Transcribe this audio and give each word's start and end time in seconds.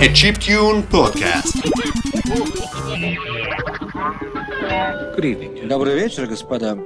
a 0.00 0.08
Chiptune 0.12 0.84
podcast. 0.88 1.58
Добрый 5.68 5.94
вечер, 5.94 6.26
господа. 6.26 6.78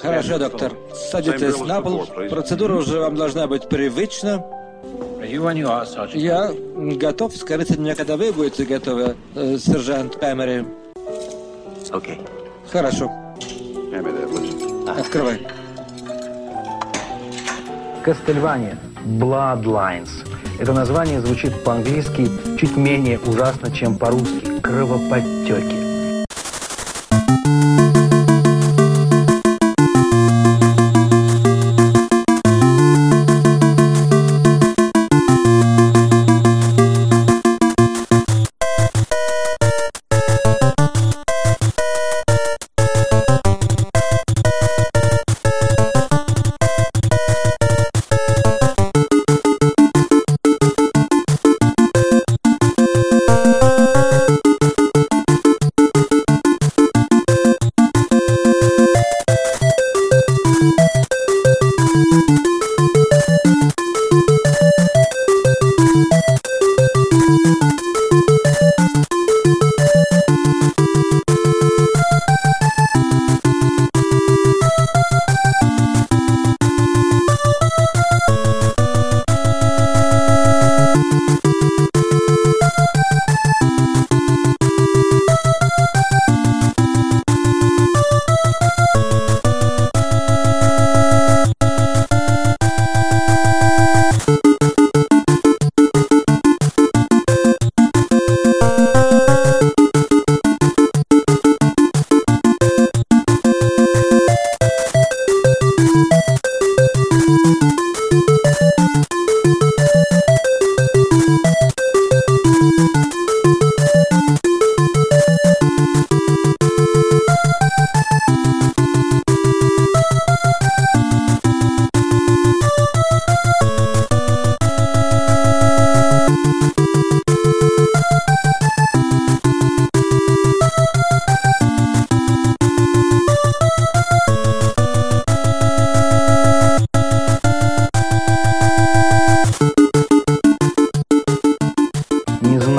Хорошо, 0.00 0.38
доктор. 0.38 0.72
Садитесь 0.94 1.58
на 1.60 1.82
пол. 1.82 2.06
Процедура 2.30 2.74
уже 2.76 3.00
вам 3.00 3.16
должна 3.16 3.46
быть 3.46 3.68
привычна. 3.68 4.42
Я 6.14 6.52
готов. 6.74 7.36
Скажите 7.36 7.78
мне, 7.78 7.94
когда 7.94 8.16
вы 8.16 8.32
будете 8.32 8.64
готовы, 8.64 9.14
э, 9.34 9.58
сержант 9.58 10.18
Пэмери. 10.18 10.64
Хорошо. 12.70 13.10
Открывай. 14.88 15.46
Castlevania 18.04 18.78
Bloodlines. 19.04 20.41
Это 20.58 20.72
название 20.72 21.20
звучит 21.20 21.52
по-английски 21.64 22.28
чуть 22.58 22.76
менее 22.76 23.18
ужасно, 23.18 23.70
чем 23.70 23.96
по-русски. 23.96 24.60
Кровоподтеки. 24.62 25.81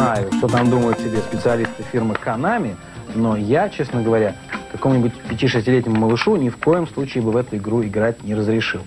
Знаю, 0.03 0.29
что 0.37 0.47
там 0.47 0.69
думают 0.69 0.99
себе 0.99 1.19
специалисты 1.19 1.83
фирмы 1.91 2.15
Konami, 2.15 2.75
но 3.15 3.37
я, 3.37 3.69
честно 3.69 4.01
говоря, 4.01 4.35
какому-нибудь 4.71 5.13
5-6-летнему 5.29 5.97
малышу 5.97 6.35
ни 6.35 6.49
в 6.49 6.57
коем 6.57 6.87
случае 6.87 7.23
бы 7.23 7.31
в 7.31 7.37
эту 7.37 7.55
игру 7.55 7.83
играть 7.83 8.21
не 8.23 8.35
разрешил. 8.35 8.81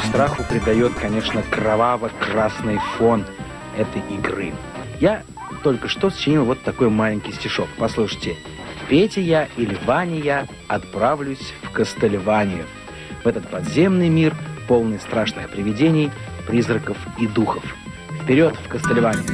Страху 0.00 0.44
придает, 0.48 0.92
конечно, 0.94 1.42
кроваво-красный 1.42 2.78
фон 2.96 3.24
этой 3.76 4.02
игры. 4.14 4.52
Я 5.00 5.22
только 5.62 5.88
что 5.88 6.10
сочинил 6.10 6.44
вот 6.44 6.62
такой 6.62 6.90
маленький 6.90 7.32
стишок. 7.32 7.68
Послушайте. 7.78 8.36
Петя 8.88 9.20
я 9.20 9.48
или 9.56 9.76
Ваня 9.84 10.18
я 10.18 10.46
отправлюсь 10.68 11.54
в 11.62 11.70
Кастельванию. 11.70 12.64
В 13.22 13.26
этот 13.26 13.48
подземный 13.48 14.08
мир, 14.08 14.34
полный 14.66 14.98
страшных 14.98 15.50
привидений, 15.50 16.10
призраков 16.46 16.96
и 17.18 17.26
духов. 17.26 17.62
Вперед 18.22 18.56
в 18.56 18.68
Кастельванию! 18.68 19.24